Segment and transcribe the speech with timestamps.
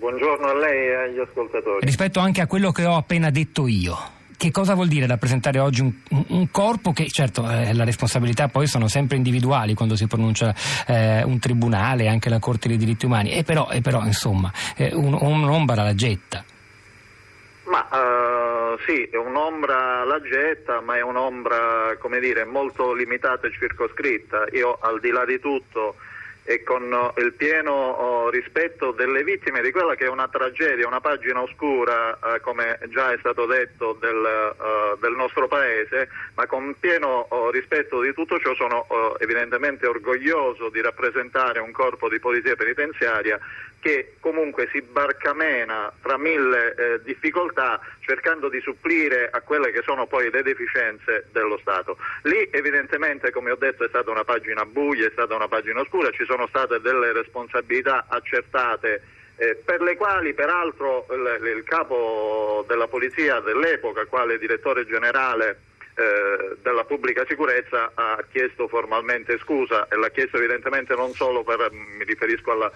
[0.00, 1.84] Buongiorno a lei e agli ascoltatori.
[1.84, 3.96] Rispetto anche a quello che ho appena detto io.
[4.34, 5.92] Che cosa vuol dire rappresentare oggi un,
[6.28, 10.54] un corpo che, certo, eh, la responsabilità poi sono sempre individuali quando si pronuncia
[10.86, 14.94] eh, un tribunale, anche la Corte dei diritti umani, e però, e però insomma, eh,
[14.94, 16.42] un, un'ombra la getta.
[17.64, 23.52] Ma uh, sì, è un'ombra la getta, ma è un'ombra, come dire, molto limitata e
[23.52, 24.46] circoscritta.
[24.52, 25.96] Io, al di là di tutto,
[26.44, 31.00] e con il pieno oh, rispetto delle vittime di quella che è una tragedia, una
[31.00, 36.74] pagina oscura, eh, come già è stato detto, del, uh, del, nostro Paese, ma con
[36.78, 42.18] pieno oh, rispetto di tutto ciò sono oh, evidentemente orgoglioso di rappresentare un corpo di
[42.18, 43.38] polizia penitenziaria
[43.80, 50.06] che comunque si barcamena tra mille eh, difficoltà cercando di supplire a quelle che sono
[50.06, 51.96] poi le deficienze dello Stato.
[52.22, 56.10] Lì evidentemente, come ho detto, è stata una pagina buia, è stata una pagina oscura,
[56.10, 59.02] ci sono state delle responsabilità accertate
[59.36, 65.60] eh, per le quali peraltro il, il, capo della polizia dell'epoca, quale direttore generale
[65.94, 71.70] eh, della pubblica sicurezza, ha chiesto formalmente scusa e l'ha chiesto evidentemente non solo per,
[71.72, 72.70] mi riferisco alla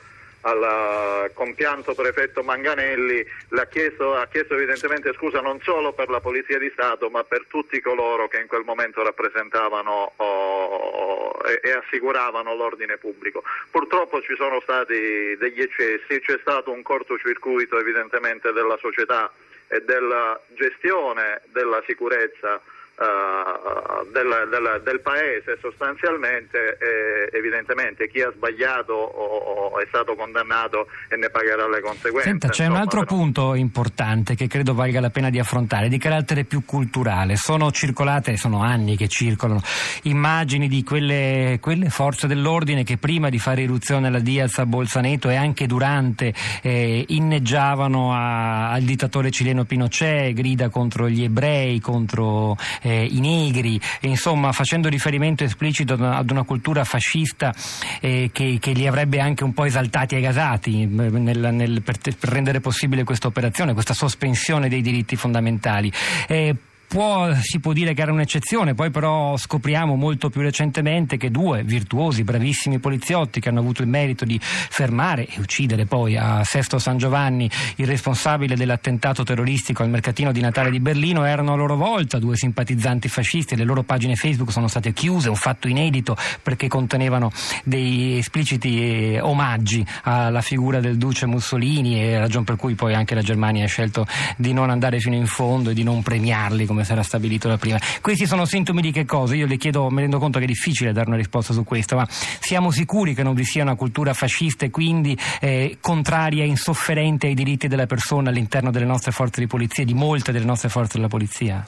[0.44, 6.58] al compianto prefetto Manganelli ha chiesto, ha chiesto, evidentemente scusa non solo per la Polizia
[6.58, 12.54] di Stato ma per tutti coloro che in quel momento rappresentavano oh, e, e, assicuravano
[12.54, 13.42] l'ordine pubblico.
[13.70, 19.32] Purtroppo ci sono stati degli eccessi, c'è stato un cortocircuito evidentemente della società
[19.68, 22.60] e della gestione della sicurezza
[22.96, 30.14] Uh, del, del, del, paese sostanzialmente eh, evidentemente chi ha sbagliato o, o, è stato
[30.14, 32.28] condannato e ne pagherà le conseguenze.
[32.28, 33.16] Senta, c'è Insomma, un altro però...
[33.16, 37.34] punto importante che credo valga la pena di affrontare, di carattere più culturale.
[37.34, 39.60] Sono circolate, sono anni che circolano,
[40.02, 45.30] immagini di quelle, quelle forze dell'ordine che prima di fare irruzione alla Diaz a Bolzaneto
[45.30, 52.56] e anche durante eh, inneggiavano a, al dittatore cileno Pinochet, grida contro gli ebrei, contro
[52.84, 57.52] eh, i negri, insomma facendo riferimento esplicito ad una cultura fascista
[58.00, 62.28] eh, che, che, li avrebbe anche un po' esaltati e gasati nel, nel, per, per,
[62.28, 65.90] rendere possibile questa operazione, questa sospensione dei diritti fondamentali.
[66.28, 66.54] Eh,
[66.86, 71.62] può, si può dire che era un'eccezione, poi però scopriamo molto più recentemente che due
[71.62, 76.78] virtuosi, bravissimi poliziotti che hanno avuto il merito di fermare e uccidere poi a Sesto
[76.78, 81.24] San Giovanni il responsabile dell'attentato terroristico al mercatino di Natale di Berlino.
[81.24, 85.36] Erano a loro volta due simpatizzanti fascisti, le loro pagine Facebook sono state chiuse, un
[85.36, 87.30] fatto inedito perché contenevano
[87.64, 93.14] dei espliciti eh, omaggi alla figura del duce Mussolini e ragione per cui poi anche
[93.14, 94.06] la Germania ha scelto
[94.36, 97.78] di non andare fino in fondo e di non premiarli come sarà stabilito da prima.
[98.00, 99.36] Questi sono sintomi di che cosa?
[99.36, 102.06] Io le chiedo, mi rendo conto che è difficile dare una risposta su questo, ma
[102.08, 107.28] siamo sicuri che non vi sia una cultura fascista e quindi eh, contraria e insofferente
[107.28, 110.96] ai diritti della persona all'interno delle nostre forze di polizia, di molte delle nostre forze
[110.96, 111.64] della polizia?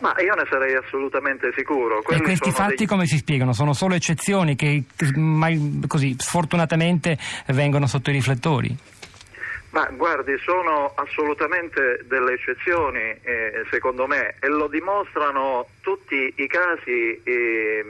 [0.00, 2.02] Ma io ne sarei assolutamente sicuro.
[2.02, 2.86] Quelli e questi fatti dei...
[2.86, 3.52] come si spiegano?
[3.52, 4.82] Sono solo eccezioni che
[5.14, 8.76] mai, così, sfortunatamente vengono sotto i riflettori?
[9.72, 17.18] Ma guardi, sono assolutamente delle eccezioni, eh, secondo me, e lo dimostrano tutti i casi
[17.24, 17.82] eh,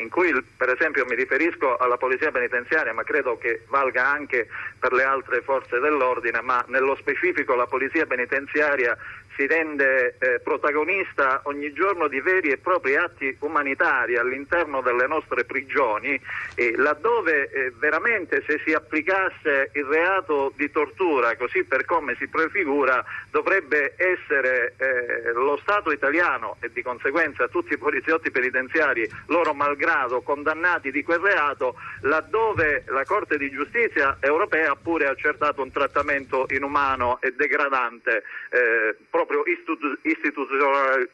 [0.00, 4.48] in cui, per esempio, mi riferisco alla polizia penitenziaria, ma credo che valga anche
[4.80, 8.98] per le altre forze dell'ordine, ma nello specifico la polizia penitenziaria
[9.38, 15.44] si rende eh, protagonista ogni giorno di veri e propri atti umanitari all'interno delle nostre
[15.44, 16.20] prigioni,
[16.56, 22.26] eh, laddove eh, veramente se si applicasse il reato di tortura, così per come si
[22.26, 29.54] prefigura, dovrebbe essere eh, lo Stato italiano e di conseguenza tutti i poliziotti penitenziari, loro
[29.54, 35.70] malgrado condannati di quel reato, laddove la Corte di giustizia europea ha pure accertato un
[35.70, 38.96] trattamento inumano e degradante eh,
[39.28, 39.98] proprio istitu-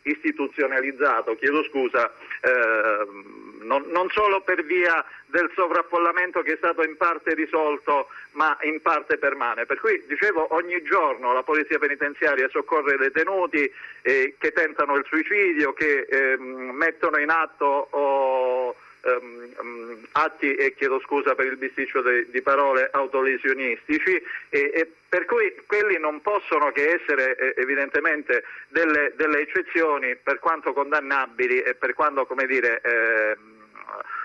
[0.03, 2.11] istituzionalizzato, chiedo scusa,
[2.41, 3.07] eh,
[3.63, 8.81] non, non, solo per via del sovraffollamento che è stato in parte risolto ma in
[8.81, 9.67] parte permane.
[9.67, 13.71] Per cui dicevo ogni giorno la polizia penitenziaria soccorre detenuti
[14.03, 18.34] eh, che tentano il suicidio, che eh, mettono in atto oh,
[19.05, 25.25] um, atti, e chiedo scusa per il bisticcio de, di parole, autolesionistici e, e, per
[25.27, 31.75] cui quelli non possono che essere eh, evidentemente delle, delle, eccezioni per quanto condannabili e
[31.75, 33.37] per quanto come dire, eh,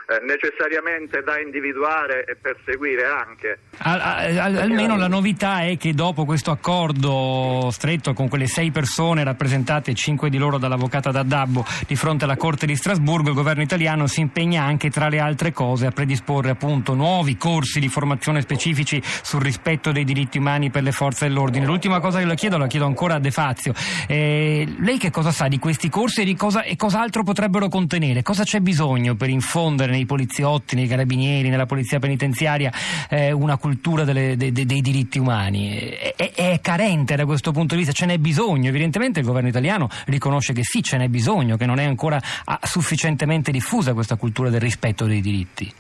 [0.10, 3.60] eh, necessariamente da individuare e perseguire anche.
[3.78, 9.24] Al, al, almeno la novità è che dopo questo accordo stretto con quelle sei persone
[9.24, 14.08] rappresentate, cinque di loro dall'avvocata D'Addabbo, di fronte alla Corte di Strasburgo, il governo italiano
[14.08, 19.00] si impegna anche tra le altre cose a predisporre appunto nuovi corsi di formazione specifici
[19.04, 21.68] sul rispetto dei diritti umani per le forze dell'ordine.
[21.68, 23.74] L'ultima cosa che le chiedo, la chiedo ancora a De Fazio.
[24.08, 28.24] Eh, lei che cosa sa di questi corsi e, di cosa, e cos'altro potrebbero contenere?
[28.24, 32.72] Cosa c'è bisogno per infondere nei poliziotti, nei carabinieri, nella polizia penitenziaria
[33.10, 35.78] eh, una cultura delle, de, de, dei diritti umani?
[36.16, 37.94] È, è, carente da questo punto di vista?
[37.94, 38.69] Ce n'è bisogno?
[38.69, 42.60] Evidentemente il governo italiano riconosce che sì, ce n'è bisogno, che non è ancora ah,
[42.63, 45.72] sufficientemente diffusa questa cultura del rispetto dei diritti.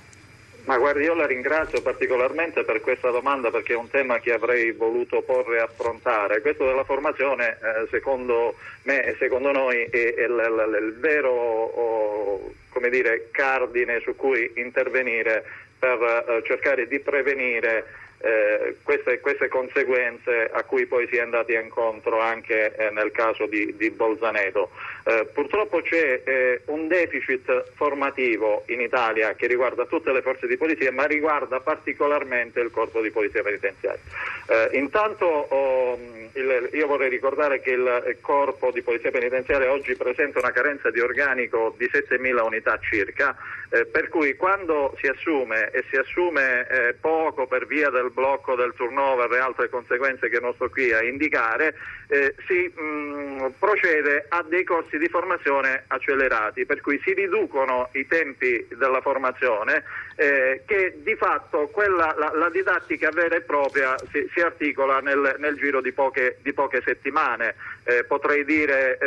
[0.69, 4.71] Ma guardi, io la ringrazio particolarmente per questa domanda perché è un tema che avrei
[4.71, 6.41] voluto porre e affrontare.
[6.41, 11.31] Questo della formazione, eh, secondo me e secondo noi, è, è l, l, il vero
[11.31, 12.53] oh,
[12.87, 15.43] dire, cardine su cui intervenire
[15.79, 17.85] per eh, cercare di prevenire
[18.21, 23.45] eh, queste, queste, conseguenze a cui poi si è andati incontro anche eh, nel caso
[23.45, 24.71] di, di Bolzaneto.
[25.05, 30.57] Eh, purtroppo c'è eh, un deficit formativo in Italia che riguarda tutte le forze di
[30.57, 34.01] polizia ma riguarda particolarmente il corpo di polizia penitenziaria.
[34.47, 35.97] Eh, intanto oh,
[36.33, 40.99] il, io vorrei ricordare che il corpo di polizia penitenziaria oggi presenta una carenza di
[40.99, 43.35] organico di 7.000 unità circa,
[43.69, 48.73] eh, per cui quando si assume e si assume poco per via del blocco del
[48.75, 51.75] turnover e altre conseguenze che non sto qui a indicare,
[52.07, 58.07] eh, si mh, procede a dei corsi di formazione accelerati, per cui si riducono i
[58.07, 59.83] tempi della formazione
[60.15, 65.35] eh, che di fatto quella, la, la, didattica vera e propria si, si articola nel,
[65.37, 68.97] nel, giro di poche, di poche settimane, eh, potrei dire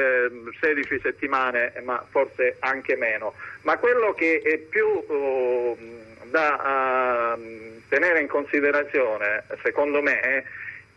[0.59, 3.35] 16 ehm, settimane, ma forse anche meno.
[3.63, 5.77] Ma quello che è più uh,
[6.31, 10.45] da uh, tenere in considerazione, secondo me,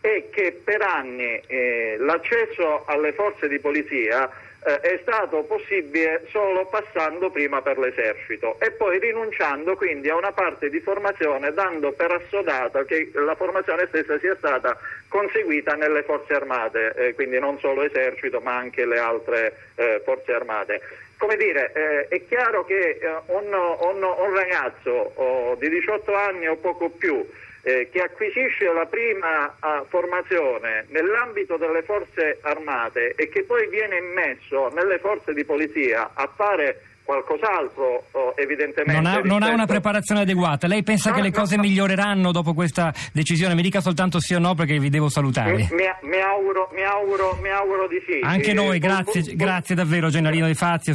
[0.00, 4.30] è che per anni eh, l'accesso alle forze di polizia
[4.64, 10.32] eh, è stato possibile solo passando prima per l'esercito e poi rinunciando quindi a una
[10.32, 14.78] parte di formazione dando per assodato che la formazione stessa sia stata
[15.08, 20.32] conseguita nelle forze armate, eh, quindi non solo esercito ma anche le altre eh, forze
[20.32, 20.80] armate.
[21.18, 26.46] Come dire, eh, è chiaro che eh, un, un, un, ragazzo oh, di 18 anni
[26.46, 27.26] o poco più
[27.62, 33.96] eh, che acquisisce la prima uh, formazione nell'ambito delle forze armate e che poi viene
[33.96, 39.00] immesso nelle forze di polizia a fare qualcos'altro oh, evidentemente.
[39.00, 40.66] Non ha, non ha, una preparazione adeguata.
[40.66, 43.54] Lei pensa no, che le cose no, miglioreranno dopo questa decisione?
[43.54, 45.52] Mi dica soltanto sì o no perché vi devo salutare.
[45.52, 45.68] Mi,
[46.02, 48.20] mi, auguro, mi, auguro, mi auguro, di sì.
[48.22, 50.92] Anche noi, grazie, grazie davvero Gennarino Di Fazio.